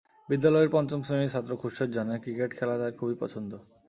বিদ্যালয়ের 0.29 0.69
পঞ্চম 0.69 0.99
শ্রেণির 1.03 1.33
ছাত্র 1.33 1.51
খুরশেদ 1.55 1.89
জানায়, 1.91 2.21
ক্রিকেট 2.23 2.51
খেলা 2.57 2.75
তার 2.77 2.93
খুবই 2.93 3.15
পছন্দ। 3.19 3.51